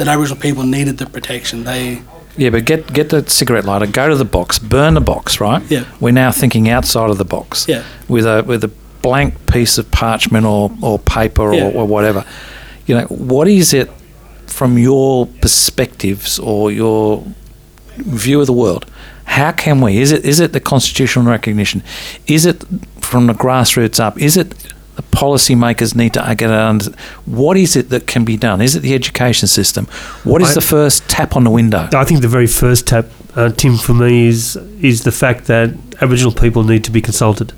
[0.00, 1.64] that Aboriginal people needed the protection.
[1.64, 2.02] They
[2.38, 5.62] Yeah, but get get the cigarette lighter, go to the box, burn the box, right?
[5.70, 5.84] Yeah.
[6.00, 7.66] We're now thinking outside of the box.
[7.68, 7.84] Yeah.
[8.08, 8.70] With a with a
[9.02, 11.64] blank piece of parchment or, or paper Yeah.
[11.66, 12.24] or, or whatever.
[12.86, 13.90] You know, what is it
[14.46, 17.22] from your perspectives or your
[17.98, 18.86] view of the world?
[19.24, 19.98] How can we?
[20.00, 21.82] Is it is it the constitutional recognition?
[22.26, 22.64] Is it
[23.00, 24.18] from the grassroots up?
[24.18, 24.54] Is it
[25.00, 26.86] the policymakers need to get it under?
[27.24, 28.60] What is it that can be done?
[28.60, 29.86] Is it the education system?
[30.24, 31.88] What is I- the first tap on the window?
[31.94, 35.70] I think the very first tap, uh, Tim, for me is is the fact that
[36.00, 37.52] Aboriginal people need to be consulted.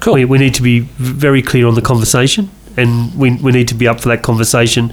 [0.00, 0.14] Cool.
[0.14, 3.74] We, we need to be very clear on the conversation, and we, we need to
[3.74, 4.92] be up for that conversation.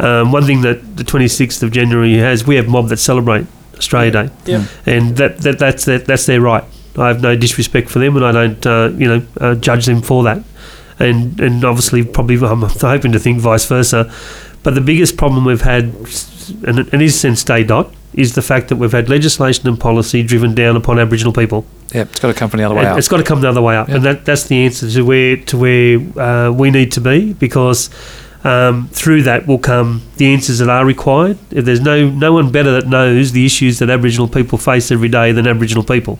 [0.00, 3.46] Um, one thing that the 26th of January has, we have mob that celebrate
[3.76, 4.64] Australia Day, Yeah.
[4.86, 6.64] and that, that that's their, that's their right.
[6.96, 10.02] I have no disrespect for them, and I don't uh, you know uh, judge them
[10.02, 10.42] for that.
[10.98, 14.12] And and obviously, probably I'm hoping to think vice versa.
[14.64, 15.84] But the biggest problem we've had,
[16.66, 20.22] and it is since day dot, is the fact that we've had legislation and policy
[20.24, 21.64] driven down upon Aboriginal people.
[21.94, 22.98] Yeah, it's got to come from the other way And out.
[22.98, 23.94] It's got to come the other way up, Yeah.
[23.96, 27.88] and that, that's the answer to where to where uh, we need to be because
[28.44, 31.38] um, through that will come the answers that are required.
[31.52, 35.08] If there's no no one better that knows the issues that Aboriginal people face every
[35.08, 36.18] day than Aboriginal people,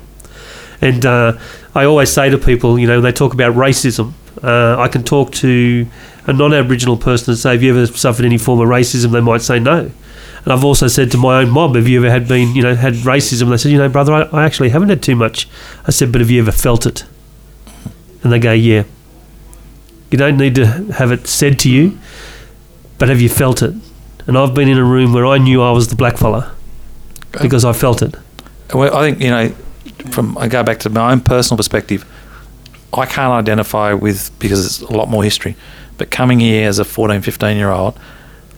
[0.81, 1.33] and uh,
[1.75, 5.03] I always say to people, you know, when they talk about racism, uh, I can
[5.05, 5.87] talk to
[6.27, 9.43] a non-Aboriginal person and say, "Have you ever suffered any form of racism?" They might
[9.43, 9.91] say no.
[10.45, 12.75] And I've also said to my own mob, "Have you ever had been, you know,
[12.75, 15.49] had racism?" They said, "You know, brother, I, I actually haven't had too much."
[15.87, 17.05] I said, "But have you ever felt it?"
[18.23, 18.85] And they go, "Yeah."
[20.11, 21.99] You don't need to have it said to you,
[22.99, 23.75] but have you felt it?
[24.27, 26.55] And I've been in a room where I knew I was the black fella
[27.43, 28.15] because I felt it.
[28.73, 29.51] Well, I think you know,
[30.11, 32.07] from I go back to my own personal perspective.
[32.93, 35.57] I can't identify with because it's a lot more history.
[35.99, 37.99] But coming here as a 14, 15 year old,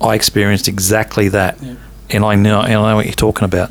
[0.00, 1.74] I experienced exactly that, Yeah.
[2.10, 3.70] and I know, and I know what you're talking about.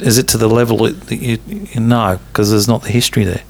[0.00, 3.42] Is it to the level that you, you know because there's not the history there?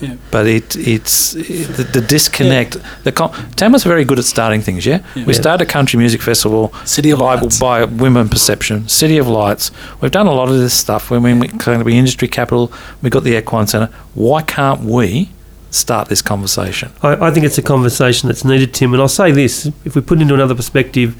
[0.00, 0.14] Yeah.
[0.30, 2.76] But it it's it, the, the disconnect.
[3.02, 4.86] The com- Tamworth's very good at starting things.
[4.86, 5.24] Yeah, Yeah.
[5.24, 5.40] we Yeah.
[5.40, 7.58] started a country music festival City of by, Lights.
[7.58, 9.72] by women perception, City of Lights.
[10.00, 11.10] We've done a lot of this stuff.
[11.10, 12.70] When we we're going to be industry capital,
[13.02, 13.92] we got the Equine Centre.
[14.14, 15.30] Why can't we
[15.70, 16.92] start this conversation?
[17.02, 18.92] I, I think it's a conversation that's needed, Tim.
[18.92, 21.16] And I'll say this: if we put it into another perspective,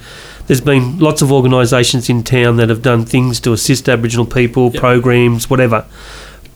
[0.47, 4.71] there's been lots of organisations in town that have done things to assist Aboriginal people,
[4.73, 4.79] Yep.
[4.81, 5.85] programs, whatever.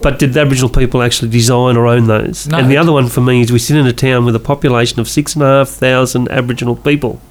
[0.02, 2.48] But did the Aboriginal people actually design or own those?
[2.48, 2.58] No.
[2.58, 5.00] And the other one for me is we sit in a town with a population
[5.00, 7.22] of six and a half thousand Aboriginal people.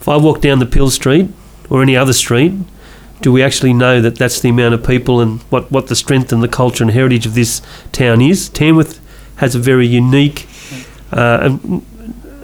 [0.00, 1.28] If I walk down the Peel Street
[1.68, 2.52] or any other street,
[3.20, 6.32] do we actually know that that's the amount of people and what, what the strength
[6.32, 8.48] and the culture and heritage of this town is?
[8.50, 9.00] Tamworth
[9.38, 10.46] has a very unique
[11.12, 11.58] uh,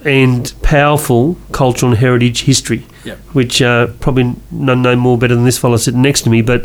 [0.04, 3.18] and- powerful cultural and heritage history, Yep.
[3.32, 6.42] which uh, probably none know more better than this fellow sitting next to me.
[6.42, 6.64] But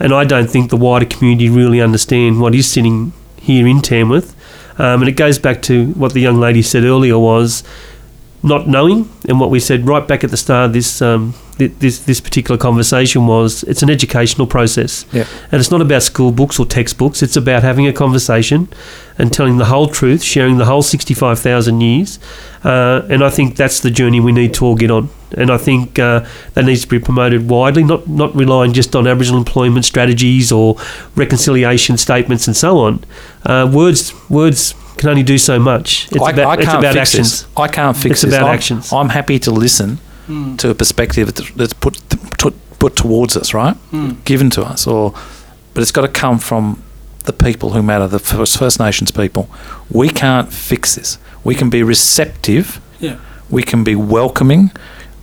[0.00, 4.34] and I don't think the wider community really understand what is sitting here in Tamworth.
[4.78, 7.62] Um, and it goes back to what the young lady said earlier was
[8.42, 12.00] not knowing, and what we said right back at the start of this um, this
[12.00, 15.24] this particular conversation was it's an educational process, Yeah.
[15.52, 17.22] and it's not about school books or textbooks.
[17.22, 18.68] It's about having a conversation
[19.18, 22.18] and telling the whole truth, sharing the whole sixty five thousand years,
[22.64, 25.08] uh, and I think that's the journey we need to all get on.
[25.36, 29.06] And I think uh, that needs to be promoted widely, not not relying just on
[29.06, 30.76] Aboriginal employment strategies or
[31.16, 33.04] reconciliation statements and so on.
[33.44, 36.06] Uh, words words can only do so much.
[36.12, 37.30] It's I, about, I can't about fix actions.
[37.42, 37.50] this.
[37.56, 38.34] I can't fix It's this.
[38.34, 38.92] about I'm, actions.
[38.92, 40.56] I'm happy to listen Mm.
[40.58, 42.00] to a perspective that's- put,
[42.38, 43.76] put put towards us, right?
[43.92, 44.24] Mm.
[44.24, 45.12] Given to us, or
[45.72, 46.82] but it's got to come from
[47.24, 49.48] the people who matter, the First, First Nations people.
[49.90, 51.18] We can't fix this.
[51.42, 52.80] We can be receptive.
[53.00, 53.16] Yeah.
[53.50, 54.70] We can be welcoming.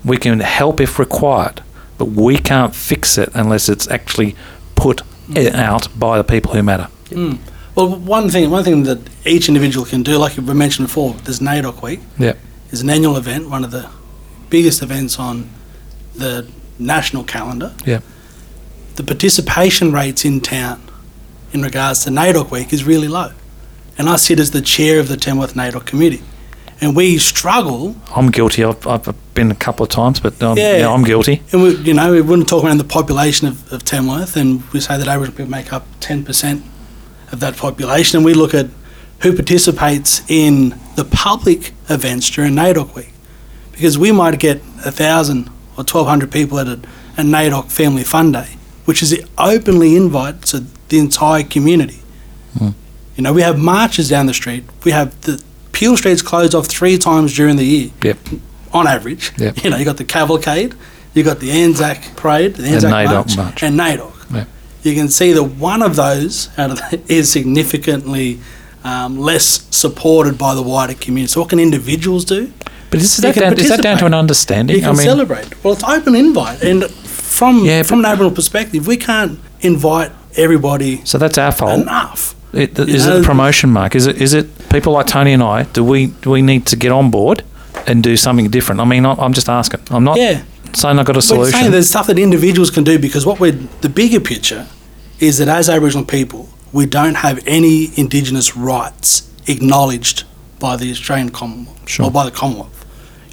[0.03, 1.61] We can help if required,
[1.97, 4.35] but we can't fix it unless it's actually
[4.75, 5.01] put
[5.35, 6.87] it out by the people who matter.
[7.09, 7.37] Mm.
[7.75, 11.39] Well, one thing, one thing that each individual can do, like we mentioned before, there's
[11.39, 11.99] NAIDOC Week.
[12.17, 12.37] Yep.
[12.71, 13.89] It's an annual event, one of the
[14.51, 15.49] biggest events on
[16.13, 16.47] the
[16.77, 17.73] national calendar.
[17.87, 18.03] Yep.
[18.97, 20.81] The participation rates in town
[21.53, 23.31] in regards to NAIDOC Week is really low.
[23.97, 26.21] And I sit as the chair of the Tamworth NAIDOC committee.
[26.81, 28.63] And we struggle, I'm guilty.
[28.63, 30.77] I've, I've been a couple of times, but um, Yeah.
[30.77, 30.91] yeah.
[30.93, 31.41] I'm guilty.
[31.51, 34.79] and we, you know, we wouldn't talk around the population of, of Tamworth, and we
[34.79, 36.61] say that Aboriginal people make up 10%
[37.31, 38.67] of that population, and we look at
[39.21, 43.13] who participates in the public events during NAIDOC week.
[43.81, 46.73] Because we might get a 1,000 or 1,200 people at a,
[47.17, 51.99] a NAIDOC Family Fun Day, which is openly invite to the entire community.
[52.59, 52.75] Mm.
[53.15, 54.65] You know, we have marches down the street.
[54.83, 58.19] We have the Peel Street's closed off three times during the year Yep.
[58.71, 59.31] on average.
[59.39, 59.63] Yep.
[59.63, 60.75] You know, you got the cavalcade,
[61.15, 63.63] you got the Anzac parade, the And Anzac NAIDOC march, march.
[63.63, 64.35] and NAIDOC.
[64.35, 64.47] Yep.
[64.83, 68.41] You can see that one of those out of the, is significantly
[68.83, 71.31] um, less supported by the wider community.
[71.31, 72.53] So, what can individuals do?
[72.91, 74.75] But is that, down, is that down to an understanding?
[74.75, 75.63] You can celebrate.
[75.63, 81.01] Well, it's open invite, and from Yeah, from an Aboriginal perspective, we can't invite everybody
[81.05, 81.81] so that's our fault.
[81.81, 82.35] enough.
[82.53, 83.95] It, You is know, it a promotion Marc?
[83.95, 85.63] Is it is it people like Toni and I?
[85.63, 87.43] Do we do we need to get on board
[87.87, 88.81] and do something different?
[88.81, 89.79] I mean, I- I'm just asking.
[89.89, 90.41] I'm not Yeah.
[90.73, 91.43] saying I've got a solution.
[91.53, 94.67] We're saying there's stuff that individuals can do because what we're the bigger picture
[95.21, 100.23] is that as Aboriginal people, we don't have any Indigenous rights acknowledged
[100.59, 102.05] by the Australian Commonwealth Sure.
[102.07, 102.80] or by the Commonwealth.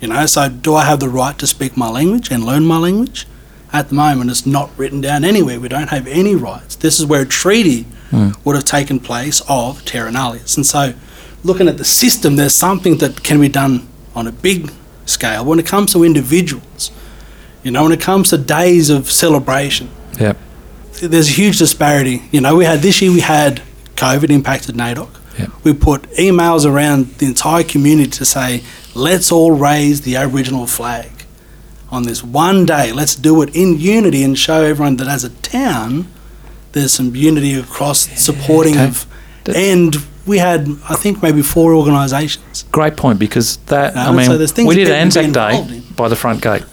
[0.00, 2.78] You know, so do I have the right to speak my language and learn my
[2.78, 3.26] language?
[3.72, 5.60] At the moment, it's not written down anywhere.
[5.60, 6.76] We don't have any rights.
[6.76, 8.30] This is where a treaty Hmm.
[8.42, 10.56] would have taken place of terra nullius.
[10.56, 10.94] And so,
[11.44, 14.72] looking at the system, there's something that can be done on a big
[15.04, 16.90] scale when it comes to individuals.
[17.62, 20.38] You know, when it comes to days of celebration, Yep.
[21.02, 22.22] there's a huge disparity.
[22.32, 23.60] You know, we had this year we had
[23.96, 25.08] COVID impacted NAIDOC.
[25.38, 25.50] Yep.
[25.64, 28.62] We put emails around the entire community to say,
[28.94, 31.10] let's all raise the Aboriginal flag
[31.90, 32.92] on this one day.
[32.92, 36.06] Let's do it in unity and show everyone that as a town,
[36.72, 38.86] there's some unity across supporting okay.
[38.86, 39.06] of.
[39.54, 42.64] And we had, I think, maybe four organisations.
[42.70, 46.42] Great point because that No, I mean so we did Anzac Day by the front
[46.42, 46.64] gate.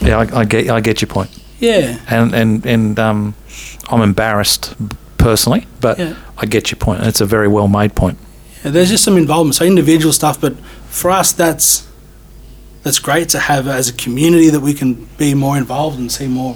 [0.00, 1.98] Yeah, I, I get I get your point, Yeah.
[2.08, 3.34] and and and um,
[3.88, 4.74] I'm embarrassed
[5.26, 6.14] personally, but Yeah.
[6.38, 7.02] I get your point.
[7.02, 8.16] It's a very well made point.
[8.62, 10.40] Yeah, there's just some involvement, so individual stuff.
[10.40, 10.54] But
[11.00, 11.82] for us, that's
[12.84, 16.28] that's great to have as a community that we can be more involved and see
[16.28, 16.54] more,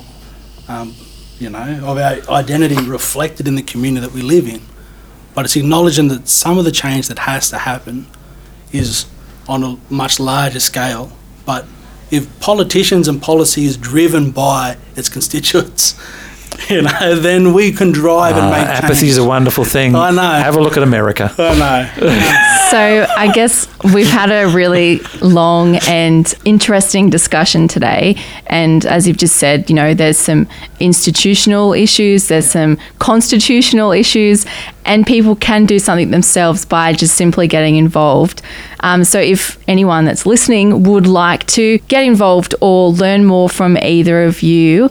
[0.69, 0.95] um,
[1.41, 4.61] you know, of our identity reflected in the community that we live in.
[5.35, 8.07] But it's acknowledging that some of the change that has to happen
[8.71, 9.07] is
[9.49, 11.11] on a much larger scale.
[11.45, 11.65] But
[12.13, 15.95] if politicians and policy is driven by its constituents,
[16.69, 19.95] you know, then we can drive and Uh, make apathy is a wonderful thing.
[19.95, 20.21] I know.
[20.21, 21.33] Have a look at America.
[21.39, 21.89] I know.
[22.71, 28.17] So I guess we've had a really long and interesting discussion today.
[28.47, 30.47] And as you've just said, you know, there's some
[30.79, 34.47] institutional issues, there's some constitutional issues,
[34.85, 38.43] and people can do something themselves by just simply getting involved.
[38.81, 43.77] Um, so if anyone that's listening would like to get involved or learn more from
[43.79, 44.89] either of you,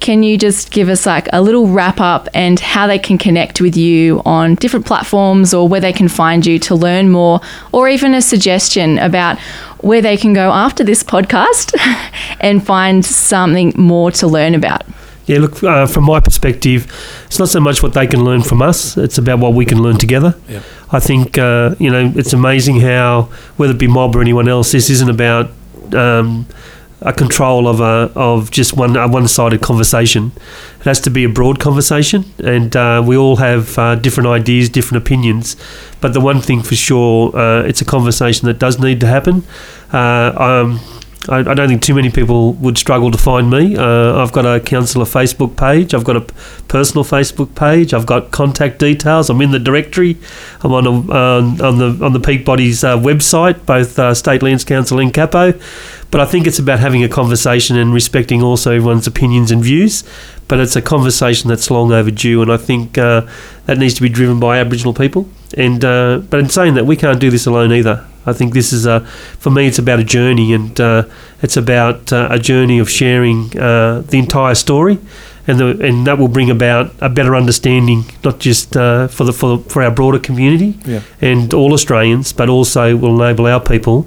[0.00, 3.60] can you just give us like a little wrap up and how they can connect
[3.60, 7.40] with you on different platforms or where they can find you to learn more,
[7.72, 9.38] or even a suggestion about
[9.80, 11.74] where they can go after this podcast
[12.40, 14.82] and find something more to learn about?
[15.28, 16.90] Yeah, look, uh, from my perspective,
[17.26, 19.82] it's not so much what they can learn from us, it's about what we can
[19.82, 20.34] learn together.
[20.48, 20.62] Yep.
[20.90, 24.72] I think, uh, you know, it's amazing how, whether it be mob or anyone else,
[24.72, 25.50] this isn't about
[25.94, 26.46] um,
[27.00, 30.32] a control of a of just one a one sided conversation.
[30.80, 34.68] It has to be a broad conversation, and uh, we all have uh, different ideas,
[34.68, 35.56] different opinions.
[36.00, 39.44] But the one thing for sure, uh, it's a conversation that does need to happen.
[39.92, 40.80] Uh, um,
[41.28, 43.76] I, I don't think too many people would struggle to find me.
[43.76, 45.94] Uh, I've got a councillor Facebook page.
[45.94, 46.20] I've got a
[46.68, 47.92] personal Facebook page.
[47.92, 49.28] I've got contact details.
[49.30, 50.16] I'm in the directory.
[50.62, 54.42] I'm on a, um, on the on the Peak Bodies uh, website, both uh, State
[54.42, 55.60] Lands Council and CAPO.
[56.10, 60.04] But I think it's about having a conversation and respecting also everyone's opinions and views.
[60.48, 63.28] But it's a conversation that's long overdue, and I think uh,
[63.66, 65.28] that needs to be driven by Aboriginal people.
[65.56, 68.06] And uh, but in saying that, we can't do this alone either.
[68.26, 69.00] I think this is a,
[69.38, 71.02] for me, it's about a journey, and uh,
[71.42, 74.98] it's about uh, a journey of sharing uh, the entire story,
[75.46, 79.32] and the, and that will bring about a better understanding, not just uh, for the
[79.32, 81.00] for, for our broader community Yeah.
[81.22, 84.06] and all Australians, but also will enable our people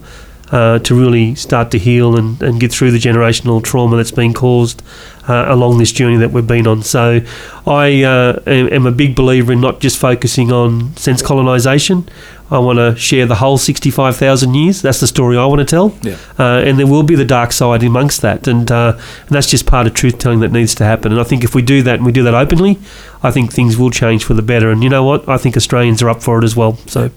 [0.52, 4.34] uh, to really start to heal and, and get through the generational trauma that's been
[4.34, 4.84] caused
[5.28, 6.84] uh, along this journey that we've been on.
[6.84, 7.22] So
[7.66, 12.08] I uh, am, am a big believer in not just focusing on sense colonisation.
[12.50, 14.82] I want to share the whole 65,000 years.
[14.82, 15.98] That's the story I want to tell.
[16.02, 16.18] Yeah.
[16.38, 18.46] Uh, and there will be the dark side amongst that.
[18.46, 21.14] And, uh, and that's just part of truth telling that needs to happen.
[21.14, 22.78] And I think if we do that and we do that openly,
[23.24, 24.70] I think things will change for the better.
[24.70, 25.30] And you know what?
[25.30, 26.76] I think Australians are up for it as well.
[26.88, 27.10] So.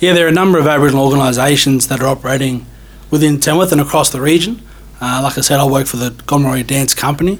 [0.00, 2.64] Yeah, there are a number of Aboriginal organisations that are operating
[3.10, 4.62] within Tamworth and across the region.
[4.98, 7.38] Uh, like I said, I work for the Gomeroi Dance Company,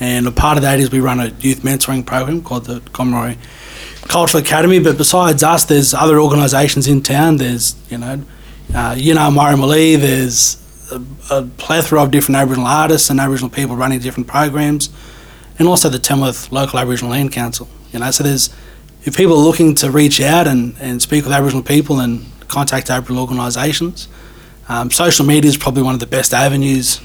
[0.00, 3.36] and a part of that is we run a youth mentoring program called the Gomeroi
[4.08, 4.78] Cultural Academy.
[4.78, 7.36] But besides us, there's other organisations in town.
[7.36, 8.22] There's, you know,
[8.70, 10.56] uh, Yinna Murrumallee, there's
[10.90, 14.88] a, a plethora of different Aboriginal artists and Aboriginal people running different programs,
[15.58, 17.68] and also the Tamworth Local Aboriginal Land Council.
[17.92, 18.48] You know, so there's
[19.08, 22.90] if people are looking to reach out and, and speak with Aboriginal people and contact
[22.90, 24.06] Aboriginal organisations,
[24.68, 27.00] um, social media is probably one of the best avenues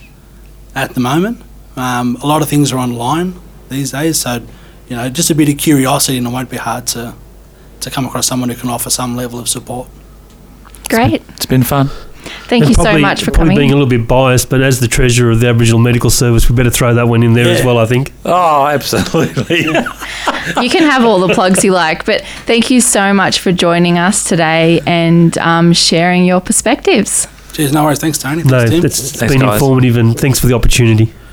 [0.76, 1.42] at the moment.
[1.78, 3.40] Um, a lot of things are online
[3.70, 4.46] these days, so
[4.90, 7.16] you know, just a bit of curiosity, and it won't be hard to
[7.80, 9.88] to come across someone who can offer some level of support.
[10.90, 11.22] Great.
[11.30, 11.90] It's been fun.
[12.48, 13.58] Thank And you so much for probably coming.
[13.58, 16.56] being a little bit biased, but as the treasurer of the Aboriginal Medical Service, we
[16.56, 17.78] better throw that one in there as well.
[17.78, 18.12] I think.
[18.26, 19.58] Oh, absolutely.
[20.62, 23.98] you can have all the plugs you like, but thank you so much for joining
[23.98, 27.28] us today and um, sharing your perspectives.
[27.54, 28.00] Cheers, no worries.
[28.00, 28.42] Thanks, Toni.
[28.44, 28.86] No, Thanks, Tim.
[28.86, 29.62] it's, it's Thanks, been guys.
[29.62, 31.14] informative, and thanks for the opportunity.